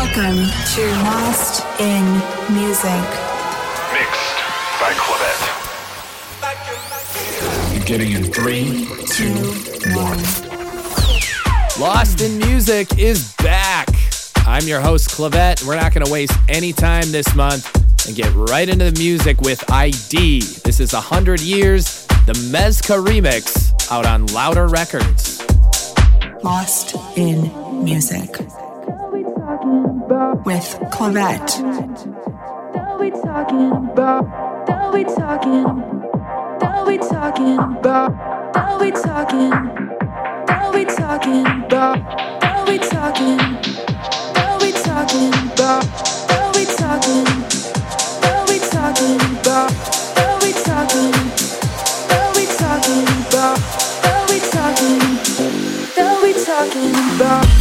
Welcome 0.00 0.48
to 0.76 0.82
Lost 1.04 1.62
in 1.78 2.04
Music. 2.54 3.04
Mixed 3.92 4.38
by 4.80 4.94
Clavette. 4.96 5.44
You're 7.74 7.84
getting 7.84 8.12
in 8.12 8.24
three, 8.32 8.88
two, 9.04 9.34
one. 9.94 10.18
Lost 11.78 12.22
in 12.22 12.38
Music 12.38 12.98
is 12.98 13.34
back. 13.42 13.88
I'm 14.46 14.66
your 14.66 14.80
host, 14.80 15.10
Clavette. 15.10 15.66
We're 15.66 15.76
not 15.76 15.92
going 15.92 16.06
to 16.06 16.10
waste 16.10 16.32
any 16.48 16.72
time 16.72 17.12
this 17.12 17.36
month 17.36 17.70
and 18.06 18.16
get 18.16 18.32
right 18.34 18.70
into 18.70 18.90
the 18.90 18.98
music 18.98 19.42
with 19.42 19.70
ID. 19.70 20.40
This 20.64 20.80
is 20.80 20.94
100 20.94 21.42
Years, 21.42 22.06
the 22.24 22.32
Mezca 22.50 23.04
remix 23.04 23.92
out 23.92 24.06
on 24.06 24.24
Louder 24.28 24.66
Records. 24.66 25.44
Lost 26.42 26.96
in 27.18 27.84
Music 27.84 28.49
with 30.34 30.78
Clavette. 30.92 31.60
We 33.00 33.10
talking 33.10 33.72
about, 33.72 34.92
we 34.92 35.04
talking, 35.04 35.64
we 36.86 36.98
talking 36.98 37.58
about, 37.58 38.80
we 38.80 38.90
talking, 38.90 39.50
we 40.74 40.84
talking 40.84 41.46
about, 41.46 41.98
we 42.68 42.78
talking, 42.78 43.38
we 44.60 44.72
talking 44.72 45.32
about, 45.50 45.84
we 46.54 46.64
talking, 46.66 47.24
we 48.46 48.58
talking 48.60 49.20
about, 49.40 49.72
we 50.42 50.52
talking, 50.52 51.12
we 52.36 52.44
talking 52.60 53.06
about, 53.26 53.58
we 54.28 54.38
talking, 54.50 55.00
we 56.22 56.32
talking 56.44 56.94
about. 57.16 57.59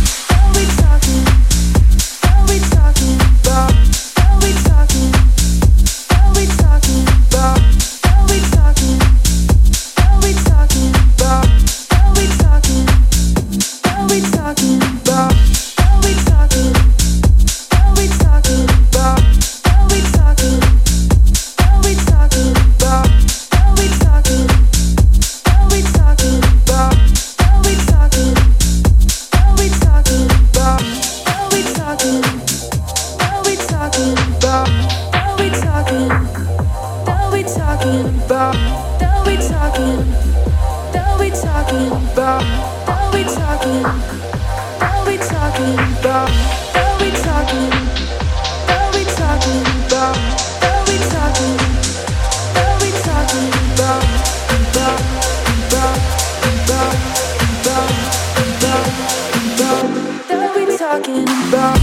talking 60.80 61.24
about. 61.50 61.79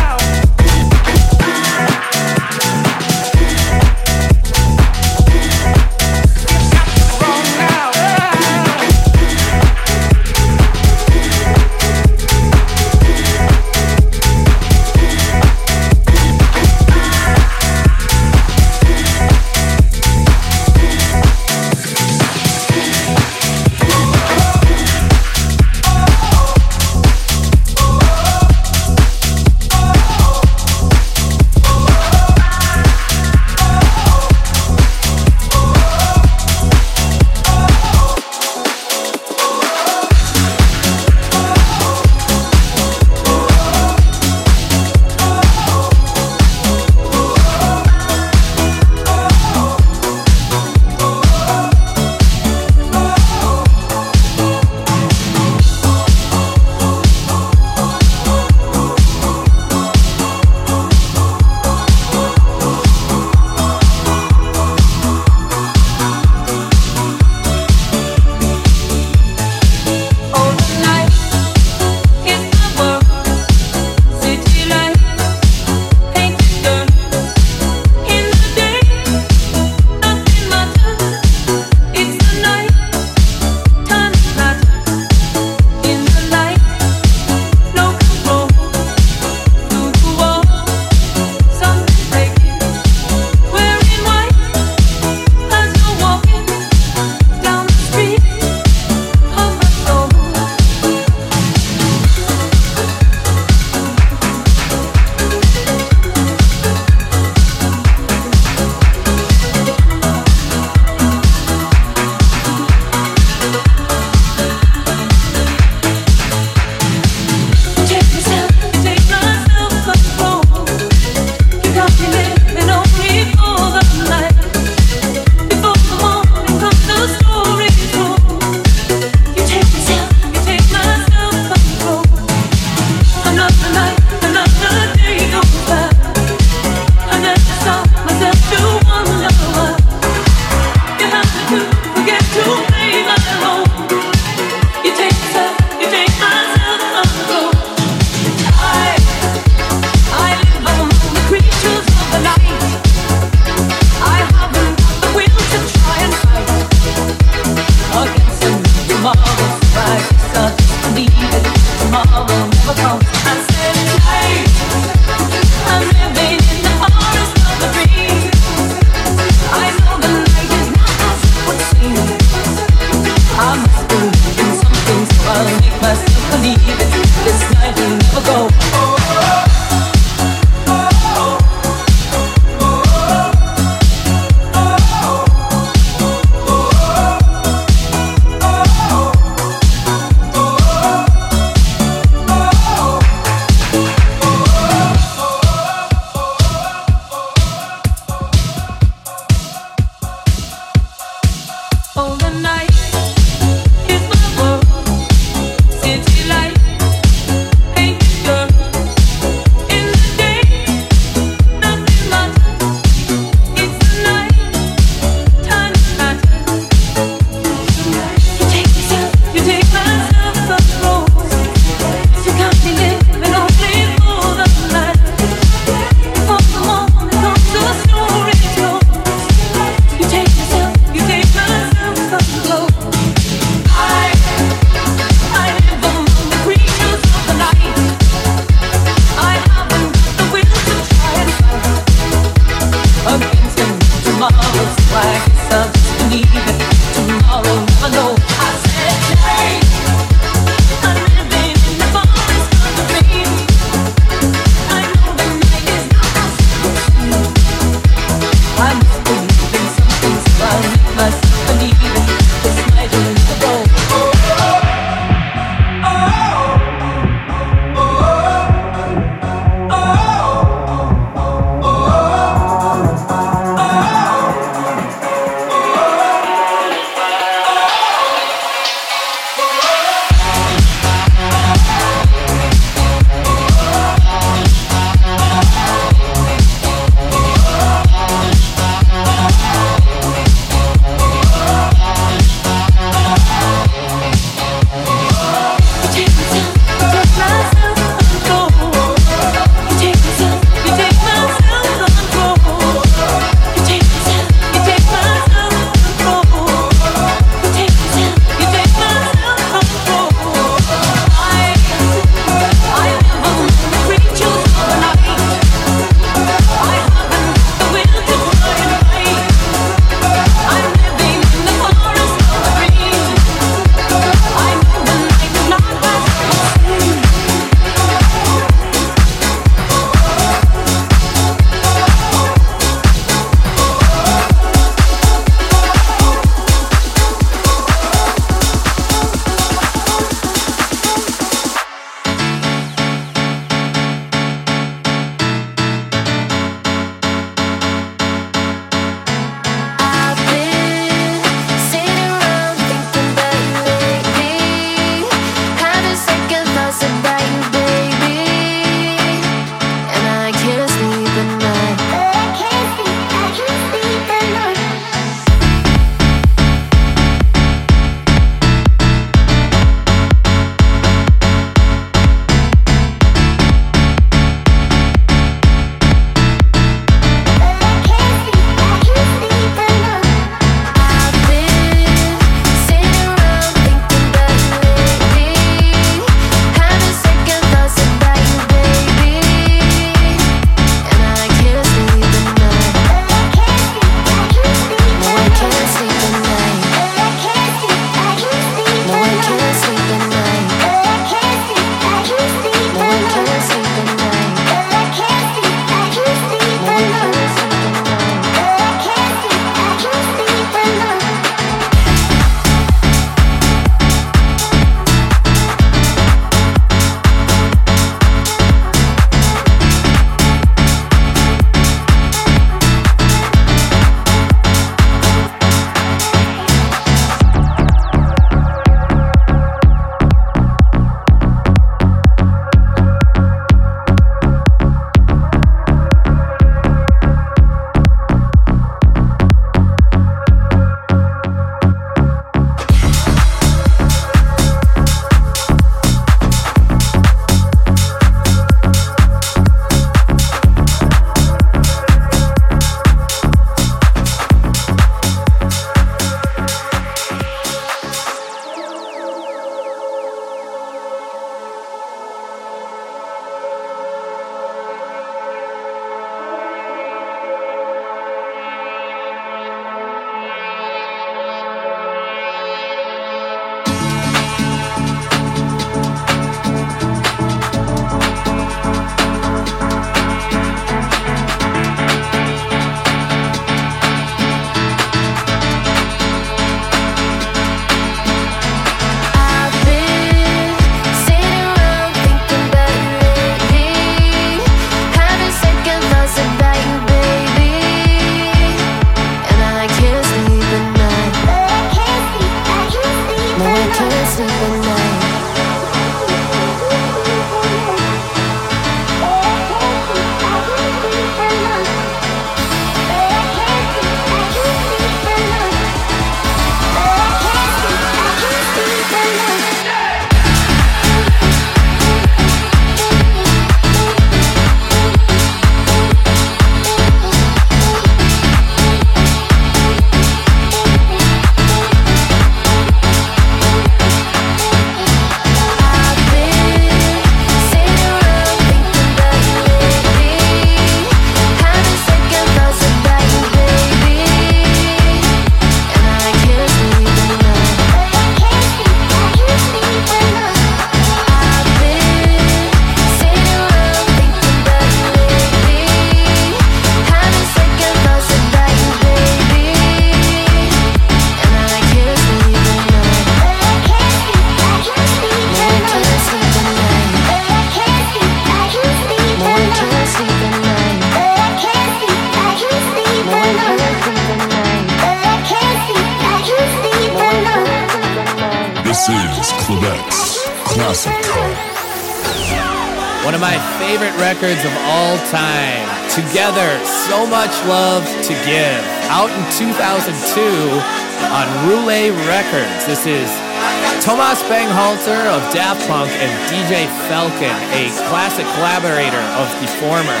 Bangalter 594.56 595.04
of 595.12 595.20
Daft 595.34 595.68
Punk 595.68 595.90
and 596.00 596.08
DJ 596.32 596.64
Falcon, 596.88 597.36
a 597.52 597.68
classic 597.92 598.24
collaborator 598.40 599.04
of 599.20 599.28
the 599.44 599.48
former. 599.60 600.00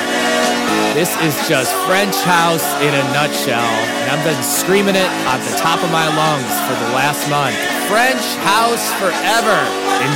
This 0.96 1.12
is 1.20 1.36
just 1.46 1.76
French 1.84 2.16
house 2.24 2.64
in 2.80 2.88
a 2.88 3.04
nutshell, 3.12 3.60
and 4.00 4.10
I've 4.10 4.24
been 4.24 4.42
screaming 4.42 4.96
it 4.96 5.12
at 5.28 5.44
the 5.44 5.58
top 5.58 5.84
of 5.84 5.92
my 5.92 6.08
lungs 6.08 6.56
for 6.64 6.72
the 6.72 6.90
last 6.96 7.28
month. 7.28 7.54
French 7.84 8.24
house 8.48 8.88
forever. 8.96 9.60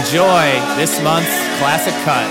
Enjoy 0.00 0.56
this 0.80 0.96
month's 1.04 1.36
classic 1.60 1.92
cut. 2.08 2.24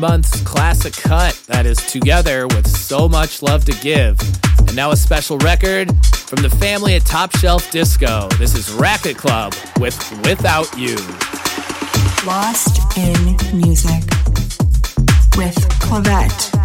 Month's 0.00 0.40
classic 0.40 0.94
cut 0.94 1.38
that 1.46 1.66
is 1.66 1.76
together 1.76 2.46
with 2.48 2.66
so 2.66 3.06
much 3.06 3.42
love 3.42 3.66
to 3.66 3.72
give. 3.82 4.18
And 4.60 4.74
now 4.74 4.92
a 4.92 4.96
special 4.96 5.36
record 5.38 5.88
from 6.16 6.42
the 6.42 6.48
family 6.48 6.94
at 6.94 7.04
Top 7.04 7.36
Shelf 7.36 7.70
Disco. 7.70 8.26
This 8.38 8.54
is 8.54 8.72
Racket 8.72 9.18
Club 9.18 9.54
with 9.78 9.94
Without 10.24 10.74
You. 10.78 10.96
Lost 12.26 12.96
in 12.96 13.36
Music 13.54 14.02
with 15.36 15.56
Clavette. 15.80 16.59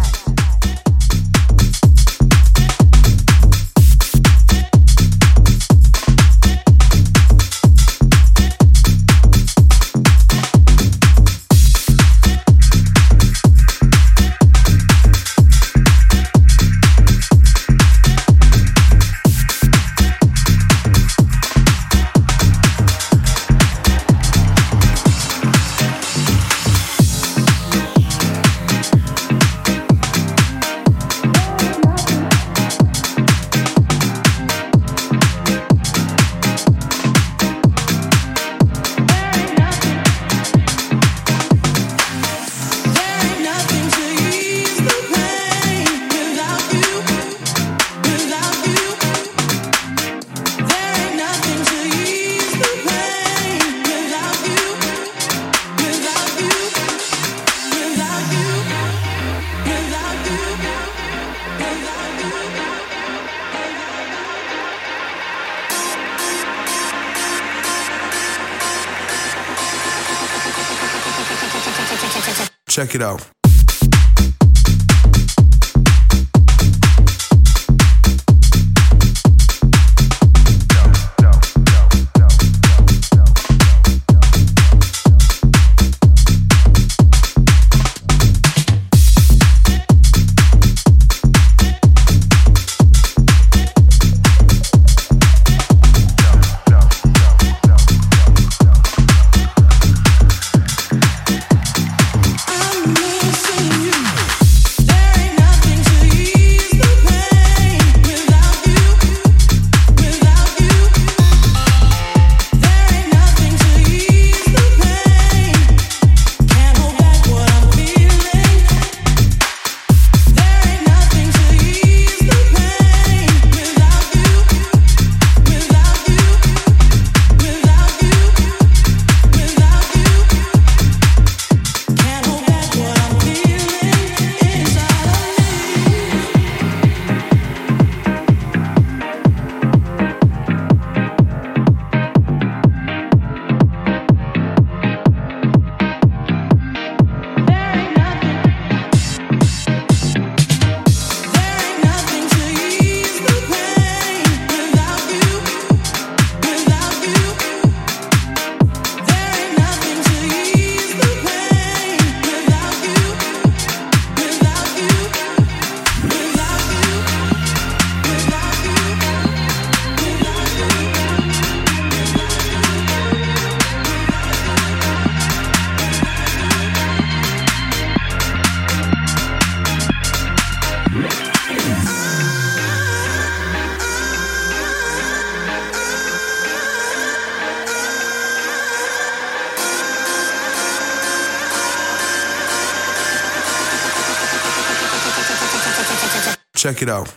Check 196.66 196.82
it 196.82 196.88
out. 196.88 197.15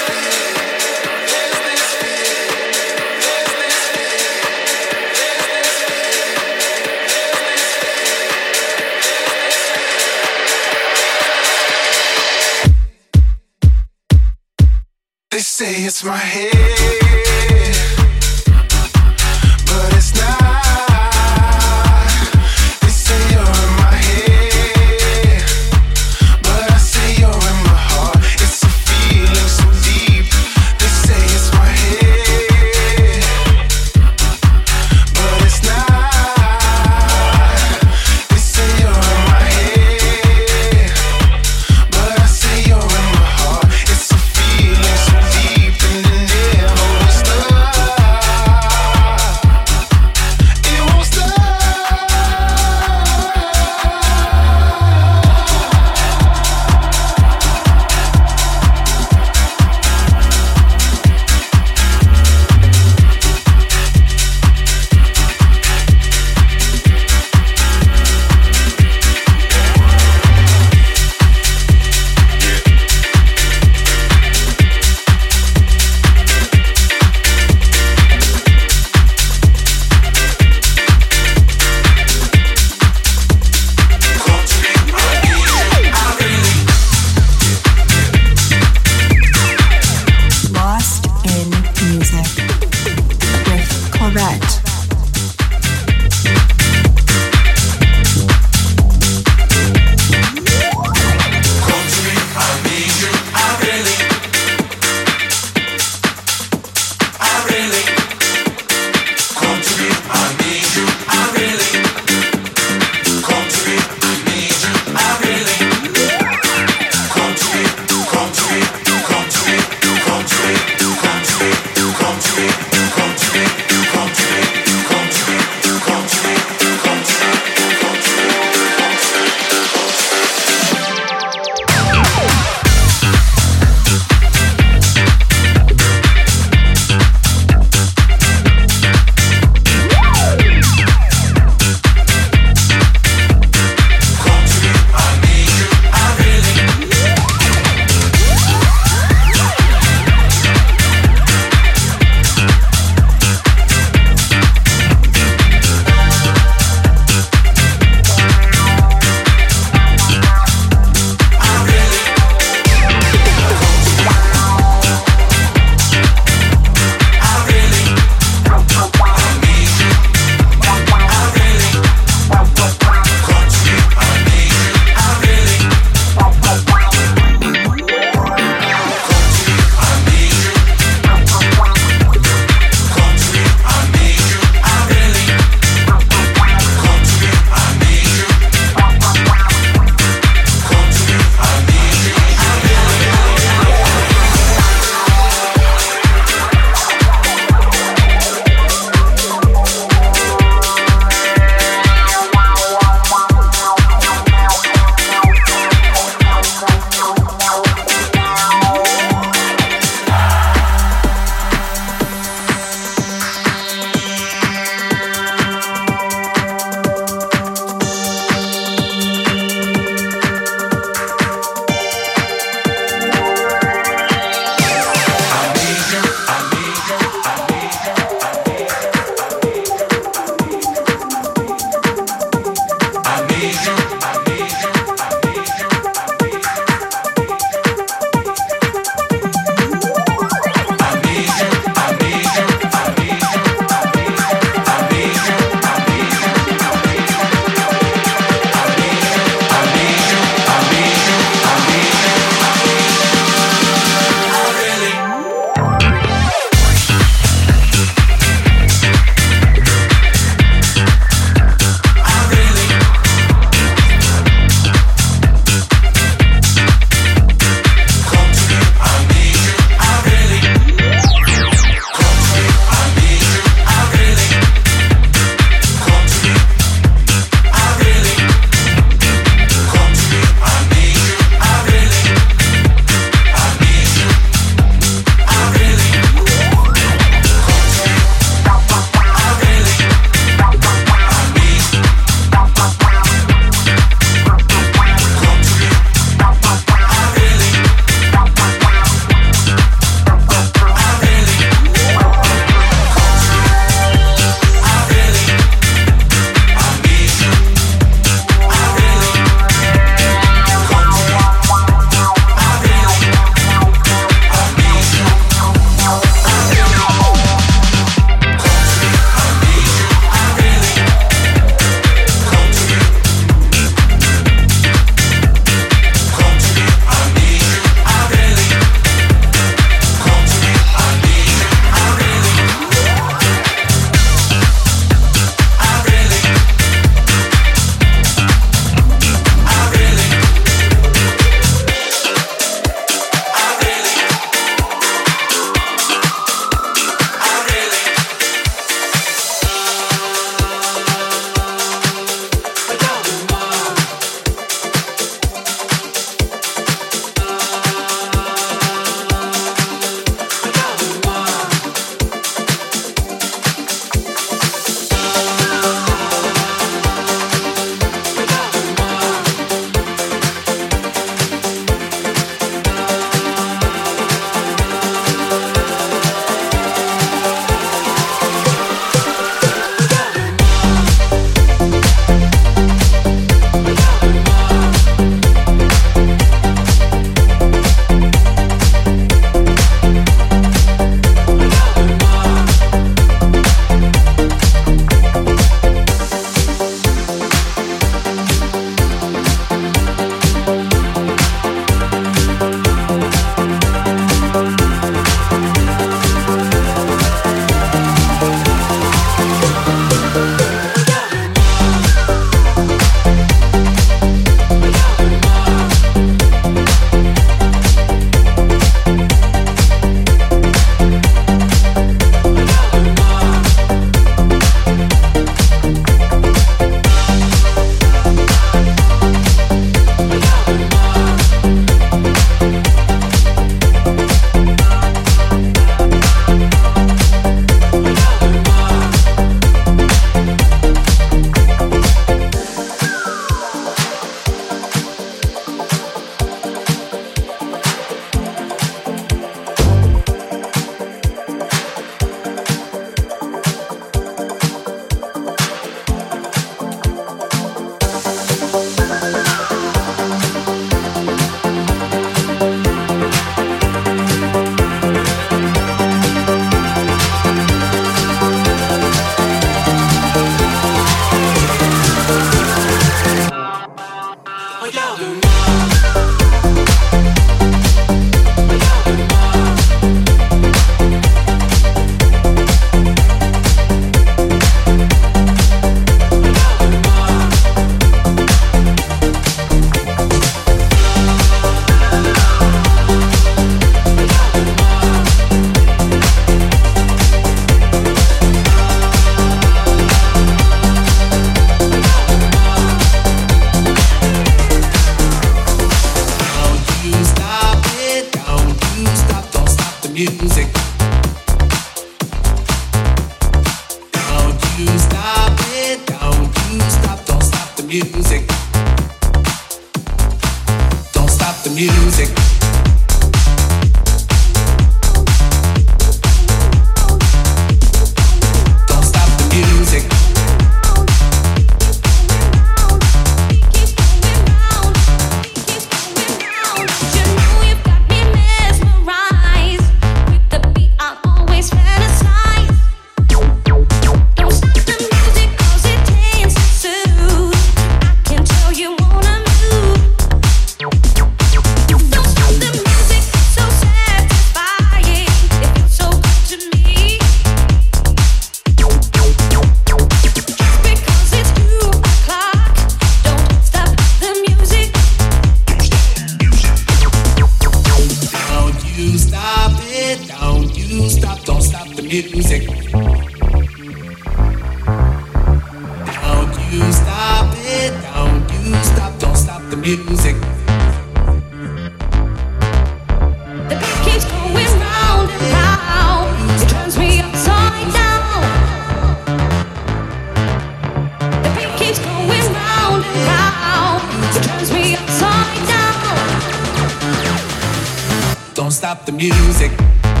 Music. 599.41 600.00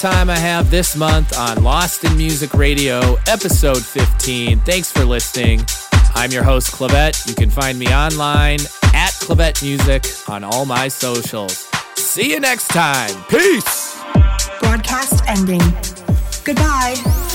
Time 0.00 0.30
I 0.30 0.38
have 0.38 0.70
this 0.70 0.94
month 0.94 1.36
on 1.36 1.64
Lost 1.64 2.04
in 2.04 2.16
Music 2.16 2.54
Radio, 2.54 3.16
episode 3.26 3.84
15. 3.84 4.60
Thanks 4.60 4.92
for 4.92 5.04
listening. 5.04 5.64
I'm 6.14 6.30
your 6.30 6.44
host, 6.44 6.70
Clavette. 6.70 7.26
You 7.26 7.34
can 7.34 7.50
find 7.50 7.76
me 7.76 7.88
online 7.88 8.60
at 8.94 9.10
Clavette 9.18 9.60
Music 9.60 10.06
on 10.28 10.44
all 10.44 10.64
my 10.66 10.86
socials. 10.86 11.68
See 11.96 12.30
you 12.30 12.38
next 12.38 12.68
time. 12.68 13.10
Peace. 13.28 14.00
Broadcast 14.60 15.20
ending. 15.26 15.62
Goodbye. 16.44 17.27